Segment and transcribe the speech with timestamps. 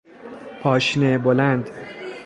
[0.61, 1.69] پاشنه بلند